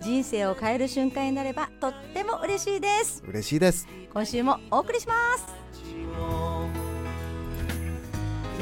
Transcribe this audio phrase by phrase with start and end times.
[0.00, 3.22] 人生を変える瞬間になればとっても嬉しいです。
[3.26, 3.86] 嬉しいです。
[4.12, 5.44] 今週もお送りします。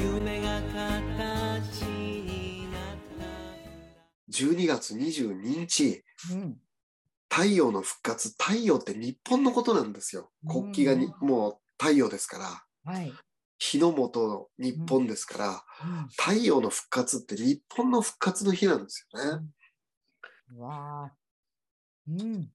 [0.01, 2.83] 夢が形になっ
[4.29, 4.33] た。
[4.33, 6.03] 12月22日、
[6.33, 6.57] うん。
[7.31, 10.31] 太陽の復活、太陽って日本のことなんですよ。
[10.49, 12.39] 国旗がに、もう太陽ですか
[12.85, 13.13] ら、はい、
[13.59, 15.65] 日の元日本ですから、
[16.17, 19.47] 太陽の復活って日本の復活の日なんですよね。
[20.53, 21.13] うん、わあ
[22.09, 22.51] うん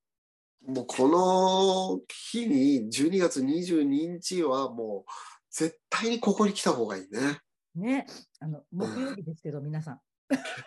[0.65, 5.11] もうこの日に12月22日はもう
[5.51, 7.41] 絶対にここに来た方がいいね。
[7.75, 8.05] ね、
[8.39, 10.01] あの木曜日ですけど、皆さん。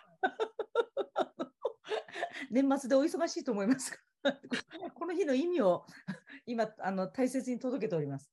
[2.50, 3.90] 年末でお忙しいと思います
[4.22, 4.32] が
[4.94, 5.86] この日の意味を
[6.46, 8.30] 今あの大切に届けております。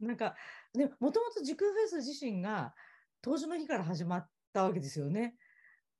[0.00, 0.36] なんか、
[0.74, 2.74] ね、もともと時空フェス自身が
[3.20, 5.36] 当時の日から始まったわけですよね。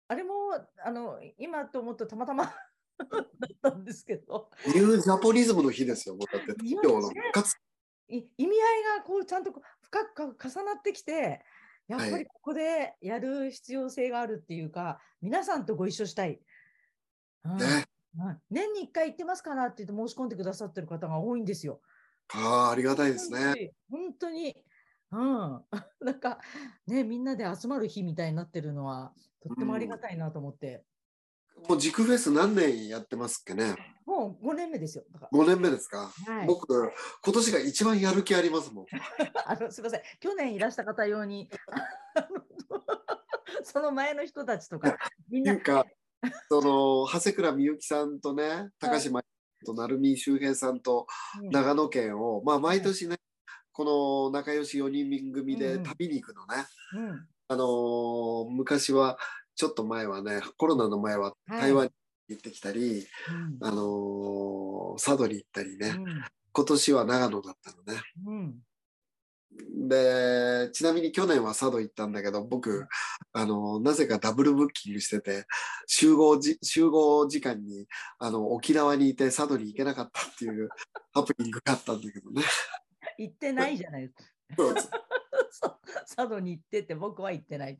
[0.08, 0.34] あれも
[0.84, 2.54] あの今と思うとたまたま
[3.10, 6.16] だったんですけど、ニュージャポニズムの日ですよ。
[6.16, 7.56] もうだって太陽の復活。
[8.08, 10.06] い意味合いがこうちゃんと深
[10.36, 11.44] く重なってきて、
[11.88, 16.40] やっぱはいりここでやる必要性があるっていうか、皆さんとご一緒したい。
[17.44, 17.58] うん
[18.48, 21.80] 年に1回行ってますからって言って申し込んでくださってる方が多いんですよ。
[22.28, 23.72] ああ、ありがたいですね。
[23.90, 24.56] 本当に。
[25.10, 25.64] うん、
[26.00, 26.40] なんか
[26.86, 30.84] ね、みんなで集まる日みたいになってるのは、とってもありがたいなと思って、
[31.68, 33.74] もう軸フェス何年やってますっけね？
[34.06, 35.04] もう5年目ですよ。
[35.12, 36.12] だか5年目ですか？
[36.26, 36.90] らはい、僕、
[37.24, 38.86] 今年が一番やる気ありますもん。
[39.46, 41.48] あのすみません、去年いらした方用に、
[43.64, 44.96] その前の人たちとか、
[45.30, 45.84] みんな なん、か、
[46.48, 49.22] その、長谷倉みゆきさんとね、高島
[49.64, 51.06] と成海周平さんと
[51.42, 53.16] うん長野県を、まあ、毎年ね、
[53.72, 56.66] この仲良し4人組でうんうん旅に行くのね。
[56.94, 59.18] うんあのー昔は、
[59.56, 61.92] ちょっと前はね、コロナの前ははい台湾に
[62.28, 63.06] 行ってきたり、
[63.60, 68.02] うんあのー佐渡に行ったりね、うん今年は長野だったのね。
[68.26, 68.54] うん
[69.88, 72.86] で、ちなみに去年は佐渡行ったんだけど、僕、
[73.32, 75.46] あの、なぜかダブルブッキングしてて、
[75.86, 77.86] 集合じ、集合時間に、
[78.18, 80.68] あの、沖縄にいて佐渡に行けなかったっていう
[81.12, 82.42] ハプニングがあったんだけどね。
[83.18, 84.12] 行ってないじゃないで
[84.80, 85.78] すか。
[86.16, 87.78] 佐渡に行ってって僕は行ってない。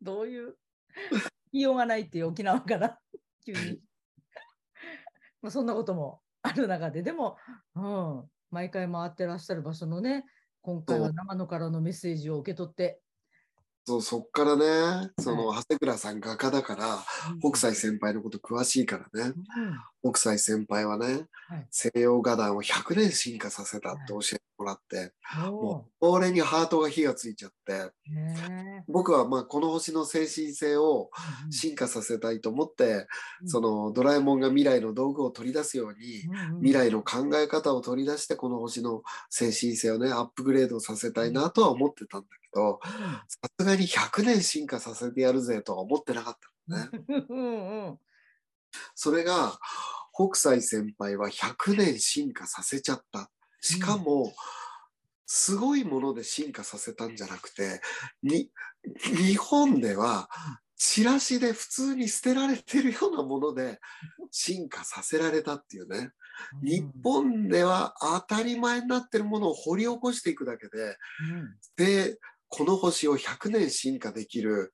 [0.00, 0.56] どういう
[1.52, 2.98] 言いようがないっていう沖縄から
[3.44, 3.80] 急に。
[5.42, 7.36] まあそんなこともある中で、でも、
[7.74, 10.24] うん、毎回回ってらっしゃる場所のね、
[10.62, 13.00] 今回は長野からのメッセージを受け取って、
[13.88, 16.98] そうそっからね、その、は長谷倉さん画家だから、
[17.40, 19.32] 北斎先輩のこと詳しいからね、
[20.02, 20.12] うん。
[20.12, 21.66] 北斎先輩はね、はい。
[21.70, 25.12] 西洋画壇を100年進化させたって教えてもらって、
[25.46, 27.92] おもう、俺にハートが火がついちゃって、
[28.88, 31.10] 僕はまあこの星の精神性を
[31.48, 33.06] え進化させたいと思って、
[33.42, 33.48] うん。
[33.48, 42.80] そのドラえもんが未来の道具を取り出すように、うんうん未来の考え方を取り出してこの星の精神性をねアップグレードさせたいなとは思ってたんだけど
[43.28, 46.36] さすがに100年進化させてやるぜとは思ってなかっ
[46.68, 46.90] たのね。
[47.28, 47.98] うんうん
[48.94, 49.58] それが
[50.12, 53.30] 北斎先輩は100年進化させちゃった。
[53.60, 54.32] しかも、
[55.26, 57.80] すごいもので進化させたんじゃなくて、
[58.22, 58.50] に、
[59.16, 60.28] 日本では、
[60.76, 63.80] チラシで普通に捨てられてるようなもので
[64.30, 66.12] 進化させられたっていうね。
[66.62, 70.96] 日本では当たり前になってるものを掘り起こしていくだけで、
[71.76, 74.72] で、この星を100年進化できる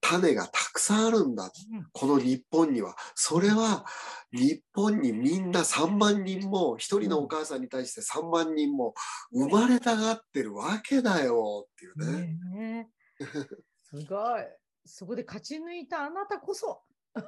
[0.00, 1.50] 種がたくさんあるんだ。
[1.92, 2.96] この日本には。
[3.14, 3.84] それは
[4.32, 8.94] 日本にみんな3万人も、一人のお母さんに対して3万人も
[9.32, 12.38] 生まれたがってるわけだよっていうね。
[12.54, 12.90] ね
[13.20, 14.44] えすごい。
[14.84, 16.82] そこで勝ち抜いたあなたこそ
[17.18, 17.22] っ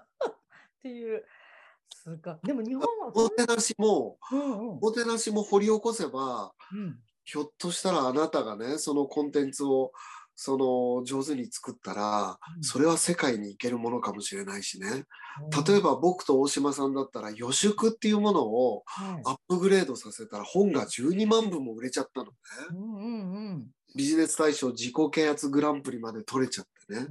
[0.82, 1.24] ていう。
[1.94, 2.36] すごい。
[2.44, 9.92] でも日本はおもてなしも、うんうんおもてなしも掘り起こせば、うんひょっとしたらあなたがね、そのコンテンツを
[10.42, 15.04] その上手に作ったら、うんそれは世界に行けるものかもしれないしね。
[15.66, 22.32] 例えば僕と大島さんだったら予祝っていうものをはいアップグレードさせたら本が12万部も売れちゃったのね。
[22.70, 27.00] うんうんうんビジネス大賞自己啓発グランプリまで取れちゃってね。
[27.00, 27.08] う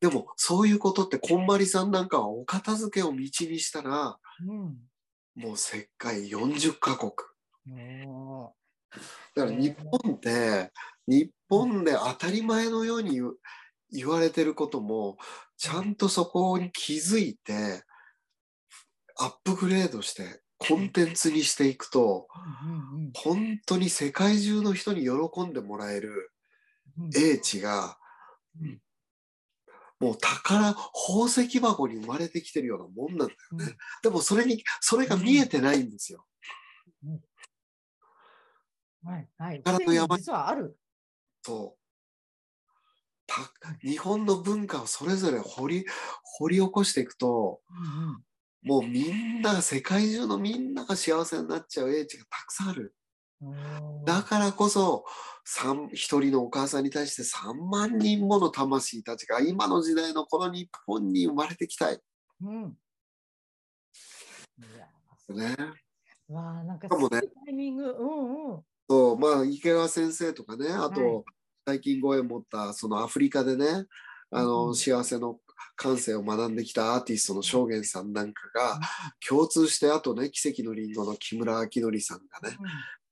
[0.00, 4.16] でもそういうことってこんまりさんなんかはお片付けを道にしたらん
[4.48, 4.78] うん
[5.34, 7.12] もう世界40カ国。
[8.06, 8.52] お
[9.34, 10.72] だから日本って、
[11.06, 13.20] 日本で当たり前のように
[13.90, 15.18] 言われてることも、
[15.58, 17.84] ちゃんとそこに気づいて、
[19.18, 22.28] アップグレードして、コンテンツにしていくと、
[23.14, 26.32] 本当に世界中の人に喜んでもらえる
[26.98, 27.98] うん英知が、
[28.60, 28.80] うん
[30.00, 33.76] もう宝、宝石箱に生まれてきてるようなもんなんだよね。
[34.02, 36.24] でもそれに、それが見えてないんですよ。
[39.04, 39.62] はいはい。
[39.62, 40.79] 宝の山実はある。
[41.50, 41.80] そう。
[43.26, 43.36] た
[43.82, 45.86] 日本の文化をそれぞれ掘り、
[46.22, 48.24] 掘り起こしていくと、うんうん
[48.62, 52.94] もうみんなが、世界中のみんなが幸せになっちゃう英知がたくさんある。
[54.04, 55.06] だからこそ、
[55.46, 61.98] 三一人のお母さんに対して3万人もの魂たちが今の時代のこの日本に生まれてきたい。
[62.42, 62.76] うん。
[65.30, 65.56] ね。
[66.28, 67.84] わあ、なんかタイミング。
[67.84, 68.62] うんうん。
[68.90, 71.24] そう、まあ、池川先生とかね、あと、はい
[71.70, 73.86] 最近ご縁持った、そのアフリカでね、
[74.32, 75.38] あの、うん幸せの
[75.76, 78.80] 感性を学んできたアーティストの証言さんなんかが、
[79.24, 82.56] 共通して、あとね、奇跡のリンゴの木村明則さんがね、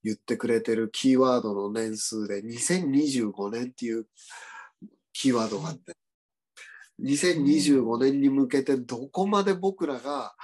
[0.03, 4.07] 言ってくれてるキーワードの年数で、2025年っていう
[5.13, 5.93] キーワードがあって、
[7.01, 10.35] 2025年に向けてどこまで僕らが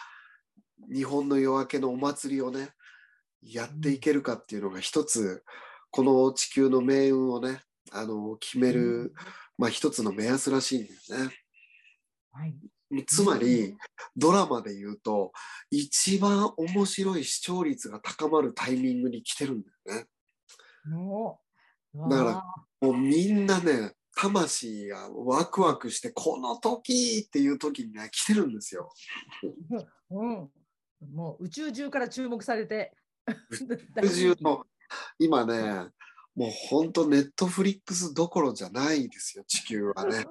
[0.90, 2.70] 日本の夜明けのお祭りをね、
[3.42, 5.44] やっていけるかっていうのが一つ、
[5.92, 7.62] この地球の命運をね、
[7.96, 9.14] あの、決める、
[9.58, 11.30] まあ一つの目安らしいんですね。
[12.32, 12.56] はい。
[13.08, 13.76] つまり、
[14.16, 15.32] ドラマで言うと、
[15.72, 20.08] 一番面白い視聴率が高まるタイミングに来てるんだよね。
[22.10, 22.44] だから
[22.82, 28.94] もうみんなね、魂がワクワクして、この時っていう時にね、来てるんですよ。
[30.12, 30.50] うん。
[31.14, 32.96] もう宇宙中から注目されて。
[34.02, 34.66] 宇宙の、
[35.18, 35.90] 今ね、
[36.36, 40.26] もう本当ネットフリックスどころじゃないですよ、地球はね。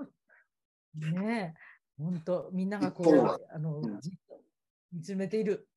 [0.95, 4.41] ねえ、本当みんながこう、あのうん、じっと
[4.93, 5.69] 見つめている。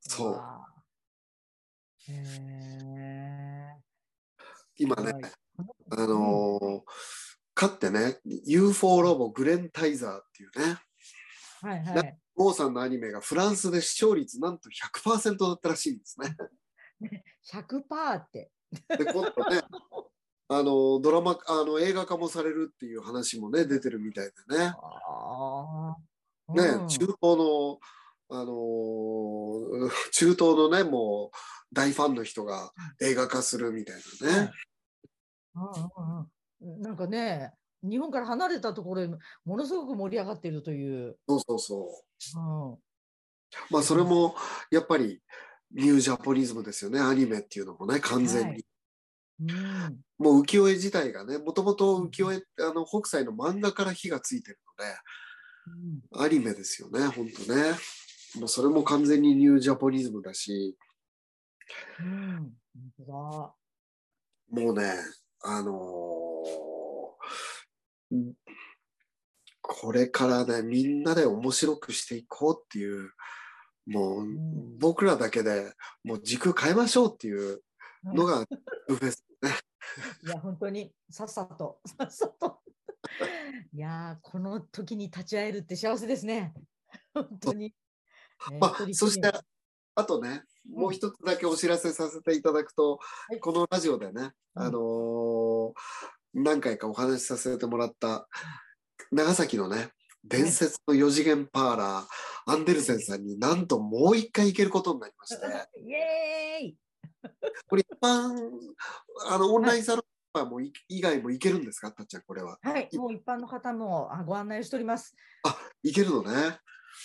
[0.00, 0.42] そう。
[2.08, 3.82] へえ。
[4.76, 5.22] 今ね、はい
[5.90, 6.82] あのー
[7.60, 10.78] かってね、UFO ロボグレン・タイザーっていうね、
[11.60, 12.18] はいはい。
[12.34, 16.34] モーさんのアニメがフランスで視聴率なんと100%だったらしいんですね。
[17.52, 18.50] 100%って。
[18.98, 19.62] で、今度ね、
[20.48, 24.74] あの、ドラマ、あの、映画化もされるっていう話もね、出てるみたいでね。
[24.76, 25.96] あ
[26.48, 27.78] うん中東の、
[28.30, 31.36] あのー 中東のね、もう
[31.72, 34.52] 大ファンの人が映画化するみたいなね。
[35.54, 36.30] うんうんうん
[36.82, 41.18] なんかね、日本から離れたところでものすごく盛り上がっているという。
[41.26, 42.04] そうそうそ
[42.36, 42.40] う。
[42.40, 42.78] うん
[43.70, 44.36] まあそれも
[44.70, 45.20] やっぱり
[45.72, 48.48] ニュージャポニズムですよね、アニメっていうのもね、完全に。
[48.48, 48.64] はい。
[49.40, 50.00] うん。
[50.18, 57.72] もう浮世絵自体がね、もともと浮世絵、あの、北斎の漫画から火がついてるので、アニメですよね、ほんとね。
[58.36, 60.76] もうそれも完全にニュージャポニズムだし、
[62.00, 62.52] うん。
[64.50, 64.92] もうね、
[65.42, 68.34] あのーん
[69.62, 73.12] これからね、みんなで面白くしていこうっていう、
[73.86, 75.72] もう、ん僕らだけで
[76.04, 77.60] もう軸変えましょうっていう
[78.04, 78.44] のが、
[78.88, 79.50] ブフェスね。
[80.24, 82.60] いや、本当にさっさと、さっさと。
[83.72, 86.54] いやー、この時に立ち会えるって幸せですね。
[87.14, 87.74] 本当に。
[88.50, 89.32] ねまあ、そして、
[89.94, 95.72] あとね、もう一つだけお知らせさせていただくと、はいこのラジオでね、うんあのー
[96.32, 98.28] 何回かお話しさせてもらった、
[99.10, 99.90] 長崎のね、
[100.24, 102.06] 伝説の4次元パーラー、
[102.50, 105.46] アンデルセンさんになんともう一回行けることになりまして、
[105.80, 106.76] イエーイ
[107.68, 108.34] これ一般、
[109.28, 110.02] あの、オンラインサロ
[110.42, 112.58] ンもい以外も行けるんですかたっちゃん、これは。
[112.62, 115.14] はい、もう一般の方もあご案内をしております。
[115.44, 116.58] あ、行けるのね。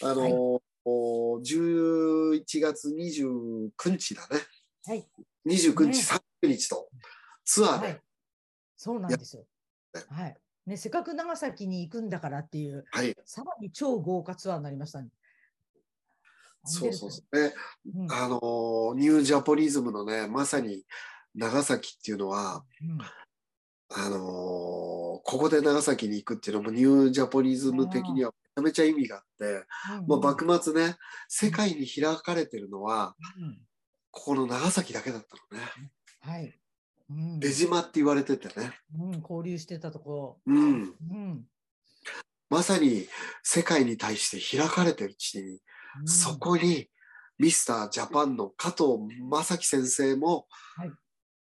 [0.04, 4.40] あのーお11月29日だね。
[4.86, 5.08] はい。
[5.48, 6.88] 29ね日、30日と
[7.44, 8.02] ツアーで、はい。
[8.78, 9.46] そうなんですよ
[9.96, 10.02] や。
[10.10, 10.38] はい。
[10.68, 15.10] ね、せっかく長崎に行くんだからっていう、はい、さらに超豪華ツアーになりましたね。
[16.66, 17.40] そうそうそう。
[17.40, 17.54] ね、
[17.96, 18.12] うん。
[18.12, 20.84] あのーニュージャポニズムのね、まさに
[21.34, 22.98] 長崎っていうのは、うん
[23.98, 24.22] あのー
[25.28, 29.66] ここで長崎に行くっていうのもニュージャポニズム的にはめちゃめちゃ意味があって、
[30.08, 30.96] まあ、幕末ね、
[31.28, 33.58] 世界に開かれてるのは、うん
[34.12, 35.68] ここの長崎だけだったのね。
[36.22, 36.58] はい。
[37.10, 38.72] うん出島って言われててね。
[38.98, 40.86] うん、交流してたとこうん。
[40.86, 40.94] ろ。
[41.12, 41.46] うん。
[42.50, 43.08] まさに
[43.44, 45.60] 世界に対して開かれてる地に、
[46.00, 46.90] うんそこに
[47.38, 48.98] ミスタージャパンの加藤
[49.30, 50.48] 正樹先生も、
[50.78, 50.92] はい。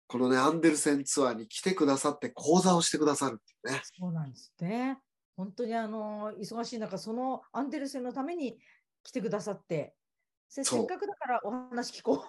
[0.06, 3.82] このねアンデルセンツアーに来てくださって講座をしてくださるっていうね。
[3.99, 4.99] そうなんですね。
[5.37, 8.58] 本当にあの忙しい中、そのアンデルセンのために
[9.02, 9.94] 来てくださって、
[10.49, 12.25] せっかくだからお話聞こ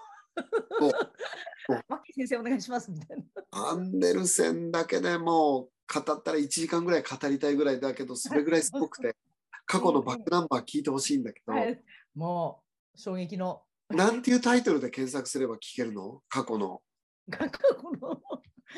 [0.80, 0.90] そう。
[1.76, 1.84] う。
[1.88, 3.26] マッキー先生お願いしますみたいな。
[3.52, 9.16] アンデルセンだけねもう語ったら1時間ぐらい語りたいぐらいだけどそれぐらいすごくて
[9.66, 11.84] 過去のバックナンバー聞いてほしいんだけど、はい、
[12.16, 12.62] も
[12.96, 13.64] う衝撃の。
[13.90, 16.22] なんていうタイトルで検索すれば聞けるの？
[16.30, 16.82] 過去の。
[17.30, 17.60] 過去
[18.02, 18.22] の。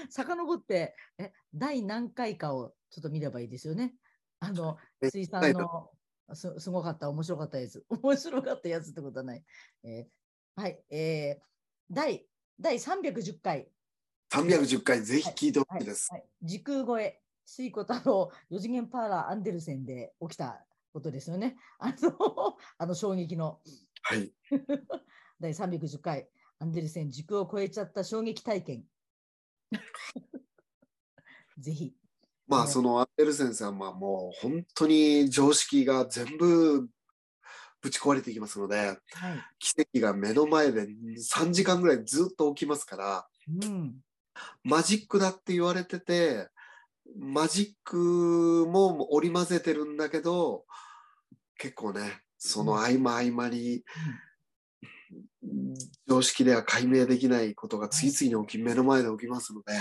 [0.09, 0.95] 遡って。
[1.17, 3.95] え第何回かをちょっと見ればいいですよね。
[4.39, 5.89] あのえ水産の
[6.33, 7.85] すすごかった面白かったやつ。
[8.01, 9.43] 面白かったやつってことはない。
[9.83, 11.43] えーはい、えー、
[11.91, 12.25] 第
[12.59, 13.67] 第310回。
[14.31, 16.11] 310回ぜひ聞いてほしいです。
[16.11, 20.65] はい、時空越え、水子太郎、四次元パーラーアンデルセンで起きた
[20.95, 21.57] ことですよね。
[21.77, 23.59] あの、 あの衝撃の
[24.01, 24.31] はい、
[25.41, 28.85] 第310回、アンデルセン時空を超えちゃった衝撃体験。
[31.57, 31.93] ぜひ。
[32.47, 36.87] まあねそのアンデルセンさんはもう本当に常識が全部
[37.81, 38.99] ぶち壊れていきますのではい。
[39.57, 43.27] 奇跡が目の前で3時間ぐらいずっと起きますから
[43.63, 43.99] うん。
[44.63, 46.49] マジックだって言われてて
[47.17, 50.65] マジックも織り交ぜてるんだけど
[51.57, 53.83] 結構ねその合間合間に
[56.07, 59.73] 常識では解明できないことが次々に起き目の前で起きますので。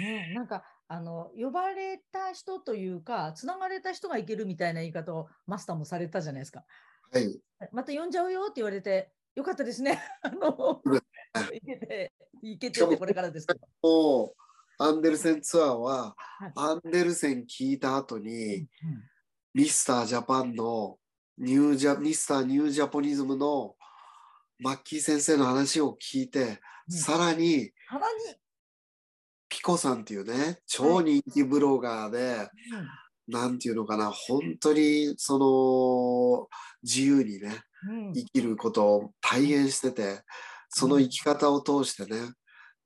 [0.00, 6.64] ね、なんか、あの、呼ばれた人というか、つながれた人がいけるみたいな言い方をマスターもされたじゃないですか。
[7.12, 7.40] はい。
[7.72, 10.00] また呼んじゃうよって言われて、よかったですね。
[10.22, 14.34] あのうん、いけて、いけしてこれからですけど。
[14.78, 16.52] アンデルセンツアーははい。
[16.54, 18.68] アンデルセン聞いた後にうん。
[19.54, 20.98] ミスタージャパンの
[21.38, 23.74] ニュージャミスターニュージャポニズムの
[24.58, 26.96] マッキー先生の話を聞いて、うん。
[26.96, 28.36] さらにさらに、
[29.48, 32.48] ピコさんっていうね超人気ブロガーで、
[33.28, 36.48] うなんていうのかな本当にその
[36.82, 37.60] 自由にね
[38.14, 40.20] 生きることを体現してて
[40.68, 42.32] その生き方を通してね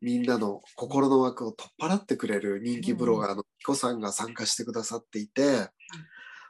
[0.01, 5.69] みんなの心の枠を取っ払ってくれる人気ブロガーのピコさんが参加してくださっていて、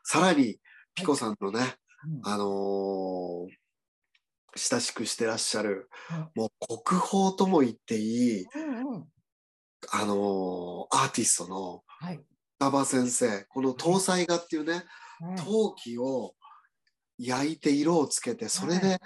[0.04, 0.59] さらに
[0.95, 1.66] ピコさんのね、うん
[2.25, 3.61] あのー
[4.57, 6.42] 親しくしてらっしゃるうん。
[6.42, 8.47] もう国宝とも言っていい、
[9.92, 12.21] あのーアーティストのはい。
[12.59, 14.85] 双葉先生この搭載画っていうねはい。
[15.37, 16.35] 陶器を
[17.19, 18.99] 焼いて色をつけてそれはで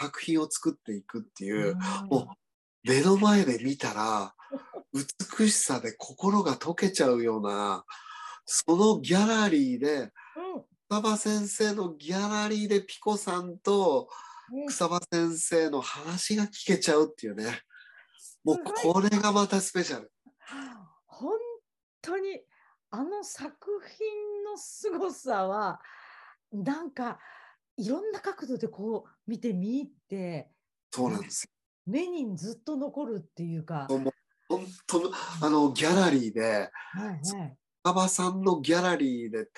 [0.00, 2.08] 作品を作っていくっていう、うん。
[2.08, 2.26] もう
[2.84, 4.34] 目の前で見たら
[4.92, 7.84] 美しさで心が溶けちゃうような
[8.44, 10.10] そのギャラリーでうん
[10.92, 14.10] 草場先生のギャラリーでピコさんと
[14.52, 17.62] ね草場先生の話が聞けちゃうっていうね。
[18.44, 20.12] もうこれがまたスペシャル。
[21.06, 21.32] 本
[22.02, 22.42] 当に
[22.90, 25.80] あの作品の凄さは
[26.52, 27.18] なんか
[27.78, 30.50] いろんな角度でこう見てみ入って
[30.90, 31.48] そうなんです
[31.86, 34.12] 目にずっと残るっていうか、本
[34.86, 39.48] 当のあのギャラリーではいはい、草場さんのギャラリーで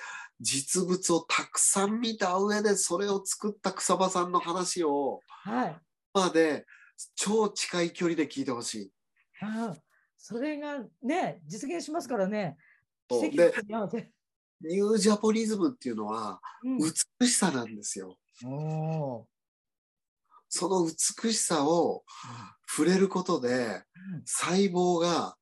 [0.41, 5.77] 実物をたくさん見た上でそれを作った草場さんの話をはい、
[6.13, 6.65] まで
[7.15, 8.91] 超近い距離で聞いてほしい。
[9.41, 9.75] ああ
[10.17, 12.57] それがね実現しますからね。
[13.07, 14.09] 奇跡ので。
[14.61, 16.77] ニュージャポニズムっていうのはうん。
[16.79, 18.17] 美しさなんですよ。
[18.43, 19.23] おー。
[20.49, 22.03] その美しさを
[22.67, 23.83] 触れることで
[24.25, 25.35] 細胞が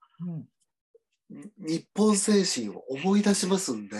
[1.57, 3.97] 日本精神を思い出しますんで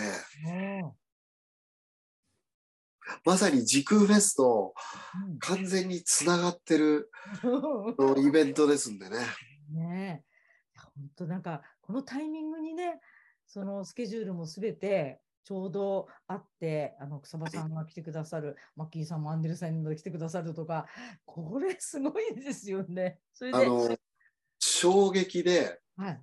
[3.24, 7.10] まさに時空フェスとー完全につながってる
[7.98, 9.18] う んイベントですんでね。
[9.70, 10.80] ねえ。
[10.96, 13.00] 本当なんか、このタイミングにね、
[13.46, 20.86] そのスケジュールもすべてちょうどあって、あの草場さんが来てくださる、マッキーさんもアンデルさんが来てくださるとか、
[21.26, 23.20] これすごいですよね。
[23.32, 23.98] それで、あの
[24.58, 26.22] 衝撃ではい、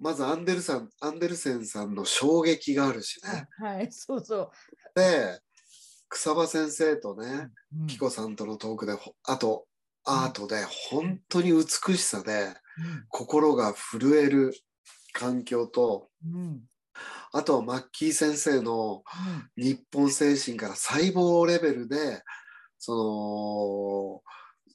[0.00, 3.46] まずアンデルさんアンデルセンさんの衝撃があるしね。
[3.58, 4.50] はい、そうそ
[4.94, 5.38] で
[6.08, 7.82] 草場先生とねう。
[7.82, 7.86] うん。
[7.86, 9.66] ピコさんとのトークでほあと
[10.04, 12.54] アートで本当に美しさで
[13.08, 14.54] 心が震える
[15.12, 16.36] 環境とうん。
[16.36, 16.60] うん
[17.32, 19.04] あとはマッキー先生の
[19.56, 19.62] うん。
[19.62, 22.22] 日本精神から細胞レベルで
[22.78, 24.22] そ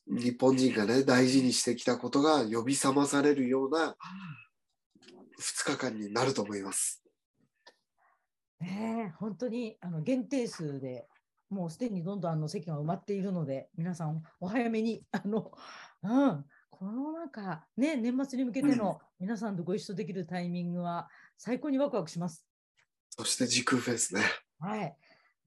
[0.07, 3.95] の日本人がね大事にしてきたことが呼び覚まされるような
[5.39, 7.03] 2日間になると思います。
[8.59, 11.07] ねえ、本当にあの限定数で
[11.49, 15.51] もうすでにどんどんあの席が埋まっているので、皆さんお早めに、あの、
[16.03, 22.45] うん、このなんかね、年末に向けての皆さんとご一緒できるタイミングは最高にワクワクします。
[23.09, 24.21] そして時空フェスね。
[24.59, 24.95] はい。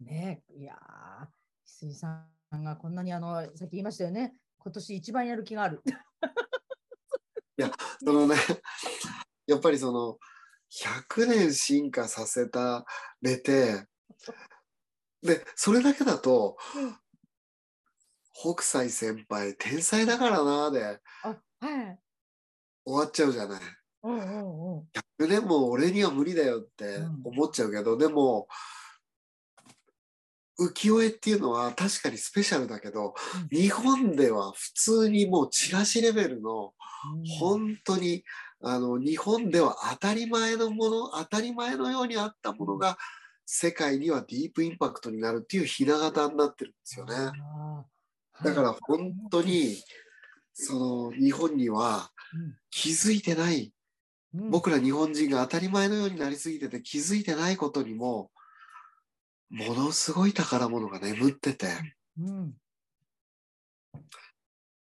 [0.00, 1.24] ねいやー、
[1.66, 2.26] 翡翠さ
[2.56, 5.82] んがこんなにあの、さっき言いましたよね、今年一番やる気がある。
[8.04, 8.36] そのね、
[9.48, 10.18] やっぱりその、
[10.70, 12.84] 100年進化させた
[13.22, 13.86] れて、
[15.22, 16.56] で、それだけだと、
[18.32, 21.98] 北斎先輩、天才だからな、であ、はい。
[22.84, 23.60] 終わっちゃうじゃない。
[24.04, 24.88] うんうんうん。
[25.20, 28.48] 100年も俺には無理だよってうん思っちゃうけど、でも、
[30.58, 33.14] 浮世絵っていうのは確かにスペシャルだけど、
[33.50, 33.56] うん。
[33.56, 36.74] 日本では普通にもうチラシレベルの、
[37.38, 38.24] 本当に
[38.60, 42.98] あの日本では当たり前のもの当たり前のようにあったものが
[43.46, 47.14] 世界にはディープインパクトになるっていうひな形になってるんですよね。
[48.44, 49.76] だからはい本当に
[50.52, 52.10] その日本には
[52.70, 53.72] 気づいてない。
[54.34, 54.50] うん。
[54.50, 58.30] 僕ら日本人が当たり前のようになりすぎてて気づいてないことにも
[59.50, 61.68] ものすごい宝物が眠ってて。
[62.18, 62.54] うん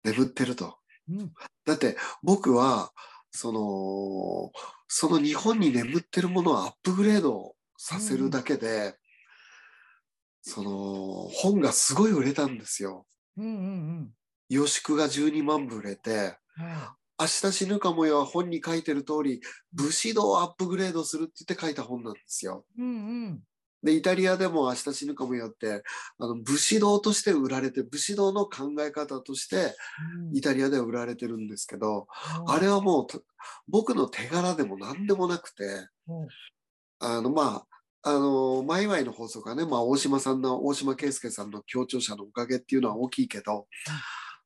[0.04, 0.78] 眠ってると。
[1.08, 1.32] うん。
[1.64, 2.92] だって僕は
[3.30, 4.52] その
[4.86, 8.96] その日本に眠ってるものをアップグレードさせるだけで、
[10.42, 10.70] その
[11.32, 13.06] 本がすごい売れたんですよ。
[13.36, 14.10] うんうん
[14.50, 16.36] 予宿が12万部売れて
[17.18, 19.40] 明日死ぬかもよは本に書いてる通り
[19.72, 22.64] 武士道をアップグレードするって言って書いた本なんですよ。
[22.78, 22.90] いうんう
[23.30, 23.40] ん
[23.84, 25.82] でイタリアでも明日死ぬかもよって
[26.18, 30.36] あの武士道として売られて武士道の考え方としてうん。
[30.36, 32.06] イタリアでは売られてるんですけど、
[32.40, 32.50] うん。
[32.50, 33.22] あれはもうと
[33.68, 35.64] 僕の手柄でも何でもなくて、
[36.08, 36.28] うん。
[37.00, 37.64] あの、ま
[38.02, 43.66] あ、あの、マイワイの法則はね、まあ、大島さんの、大島圭介さんの協調者のおかげっていうのは大きいけど、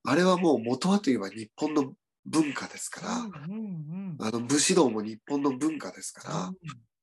[0.04, 1.92] あれはもう元はといえば日本の
[2.24, 3.08] 文化ですから、
[4.26, 6.52] あの、武士道も日本の文化ですから、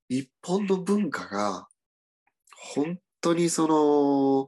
[0.09, 1.67] 日本の文化が、
[2.73, 4.47] 本当にその、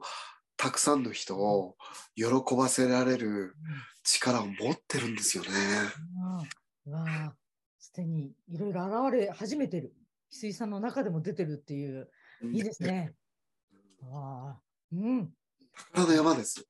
[0.57, 1.77] たくさんの人を
[2.15, 2.25] 喜
[2.55, 3.55] ばせられる
[4.03, 5.49] 力を持ってるんですよね。
[6.85, 7.33] わあ
[7.77, 9.93] すでにいろいろ現れ始めてる。
[10.31, 12.09] 翡翠さんの中でも出てるっていう、
[12.51, 13.13] いいですね。
[14.01, 15.29] わあうん、
[15.93, 16.65] 宝の山です。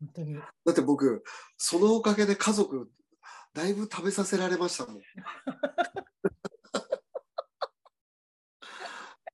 [0.00, 0.34] 本当に。
[0.34, 1.22] だって僕、
[1.56, 2.90] そのおかげで家族、
[3.54, 4.96] だいぶ食べさせられましたもん。
[4.98, 5.02] よ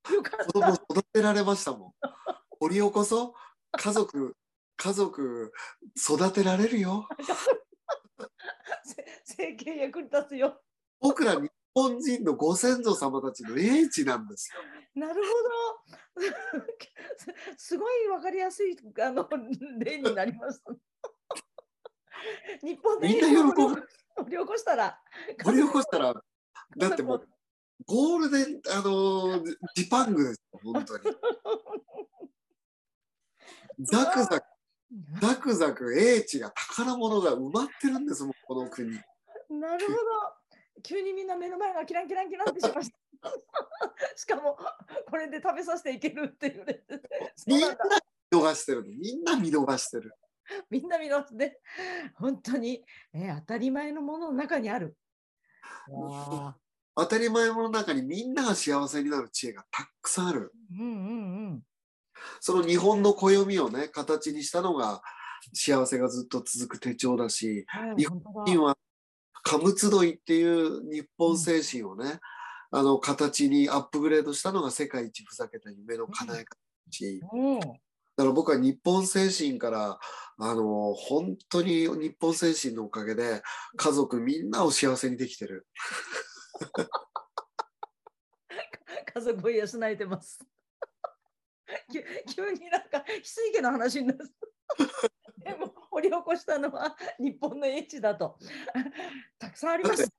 [0.11, 1.93] 子供育てられましたもん。
[2.59, 3.33] 掘り起こそう。
[3.71, 4.35] 家族、
[4.77, 5.53] 家族、
[5.97, 7.07] 育てられるよ。
[8.17, 8.29] た。
[8.83, 10.61] せ整形役に立つよ。
[10.99, 14.61] 僕ら日本人のご先祖様たちの英知なんですよ。
[15.07, 16.31] なるほど。
[17.57, 19.27] す すごいわかりやすいあの
[19.79, 20.73] 例になりました。
[22.61, 25.01] 日本でみんな喜ぶ掘り起こしたら。
[25.43, 26.13] 掘り起こしたら、
[26.77, 27.29] だってもう、
[27.85, 31.03] ゴールデン、あのージパングですよ、本当に。
[33.79, 34.45] ザクザク、
[35.21, 38.91] ザクザク英知が宝物が埋まってるんですもん、この国。
[39.49, 39.99] なるほど。
[40.83, 42.97] 急にみんな目の前がキランキランキランってしました。
[44.15, 44.57] しかも、
[45.09, 46.83] これで食べさせていけるっていうね。
[47.47, 47.67] みんな
[48.31, 48.87] 見逃してるの。
[48.87, 50.13] みんな見逃してる。
[50.69, 51.61] みんな見ろって、
[52.15, 54.97] 本当に、えー当たり前のものの中にある。
[55.87, 56.60] わあ
[56.95, 60.53] 当たり前の中にみんなが幸せになる知恵がたくさんある。
[60.77, 60.87] うんう
[61.53, 61.63] ん
[62.39, 65.01] その日本の暦をね、形にしたのが
[65.53, 67.89] 幸せがずっと続く手帳だし、うん。
[67.89, 68.77] はい日本当だ今は、
[69.43, 72.19] カム集いっていう日本精神をね、
[72.71, 77.59] あの、形にアップグレードしたのが世界一ふざけた夢の叶え方だし、おー
[78.17, 79.97] だから僕は日本精神から、
[80.37, 83.41] あの、本当に日本精神のおかげで、
[83.77, 85.65] 家族みんなを幸せにできてる。
[89.13, 90.39] 家族を養えてます。
[91.91, 94.19] 急急になんか翡翠家の話になる。
[95.43, 98.37] でも掘り起こしたのは日本の英知だと。
[99.39, 100.09] たくさんあります。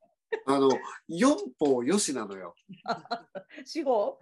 [0.46, 0.70] あの、
[1.08, 2.54] 四方よしなのよ。
[3.64, 4.20] 死後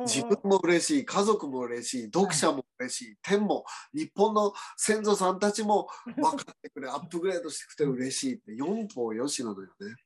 [0.00, 9.96] 自分も嬉しい、家族も嬉しい、読者も嬉しい、天も、日本の先祖さんたちも 分かってくれ、アップグレードしてくれ嬉しいって、四方よしなのよね。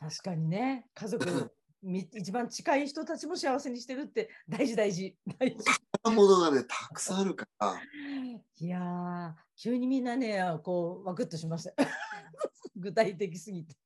[0.00, 5.16] 確かにね、家族み一番近い人たちも幸せにしてるって大事大事。
[5.38, 5.64] 大事
[6.10, 7.74] ものがね、たくさんあるから、
[8.56, 11.72] いやー、急にみんなね、こう、ワクッとしました。
[12.76, 13.76] 具体的すぎて。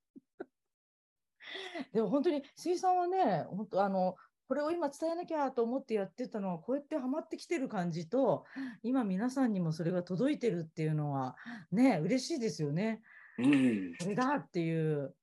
[1.93, 4.15] でも本当に、水さんはね、本当あの、
[4.47, 8.45] これを今伝えなきゃと思ってやってたのはこうやってハマってきてる感じと
[8.81, 11.35] 今皆さんにもそれが届いてるっていうのは
[11.71, 13.01] ね嬉しいですよね。
[13.37, 13.93] うん。
[13.99, 15.13] これだっていう。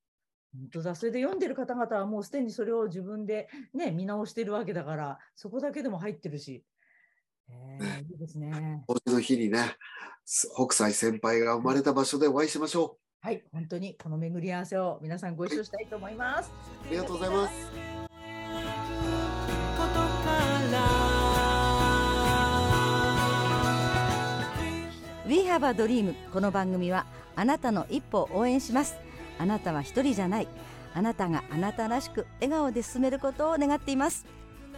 [0.54, 6.62] 本当だそれで読んでる方々はもうすでにそれを自分で、ね、見直してるわけだからそこだけでも入ってるし。
[7.48, 8.84] えー、いいですね。
[8.86, 9.76] 今年の日にね、
[10.24, 16.50] す北斎先輩が生まれた場所でお会いしましょはい、本当にこの巡り合わせを皆さんご一緒したいと思います。
[16.84, 16.88] う。
[16.88, 17.93] ありがとうございます。
[25.34, 28.94] We Have a Dream」この番組はあなたの一歩を応援します。
[29.36, 30.46] あなたは一人じゃない。
[30.94, 34.26] あなたがあなたらしく笑顔で進めることを願っています。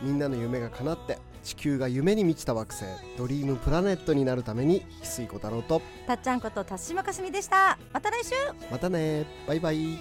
[0.01, 2.87] みんなの夢が叶って地球が夢に満ちた惑星
[3.19, 7.77] ドリームプラネットになるために翡翠小太郎とたっちゃんこと辰島かすみでした。
[7.93, 8.33] また来週。
[8.71, 9.27] またね。
[9.47, 9.99] バイバイ。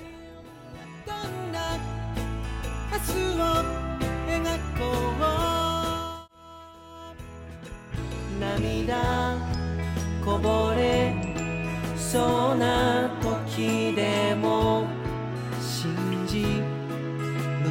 [1.05, 1.77] どんな
[2.93, 3.43] 明日を
[4.25, 4.41] 描
[4.79, 4.85] こ
[8.37, 8.39] う。
[8.39, 9.54] 涙
[10.25, 11.13] こぼれ
[11.95, 14.87] そうな時でも
[15.61, 15.95] 信
[16.27, 16.47] じる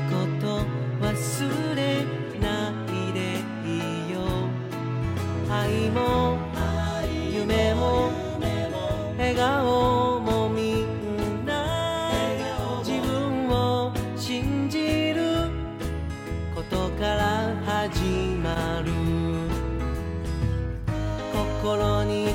[0.09, 0.65] こと
[1.05, 2.05] 忘れ
[2.41, 3.19] ないで
[3.67, 4.21] いいよ
[5.51, 6.39] 愛も
[7.33, 8.11] 夢も
[9.17, 12.11] 笑顔もみんな。
[12.85, 15.49] 自分を信じる。
[16.55, 18.03] ことから始
[18.43, 18.93] まる。
[21.33, 22.34] 心に